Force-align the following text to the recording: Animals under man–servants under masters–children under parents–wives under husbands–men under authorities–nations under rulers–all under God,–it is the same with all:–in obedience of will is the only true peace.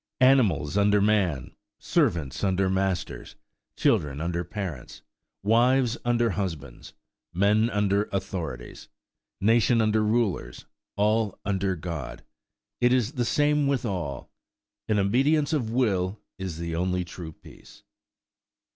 Animals 0.21 0.77
under 0.79 0.99
man–servants 0.99 2.43
under 2.43 2.71
masters–children 2.71 4.19
under 4.19 4.43
parents–wives 4.43 5.95
under 6.03 6.31
husbands–men 6.31 7.69
under 7.69 8.05
authorities–nations 8.05 9.79
under 9.79 10.03
rulers–all 10.03 11.37
under 11.45 11.75
God,–it 11.75 12.91
is 12.91 13.11
the 13.11 13.25
same 13.25 13.67
with 13.67 13.85
all:–in 13.85 14.97
obedience 14.97 15.53
of 15.53 15.69
will 15.69 16.19
is 16.39 16.57
the 16.57 16.75
only 16.75 17.05
true 17.05 17.31
peace. 17.33 17.83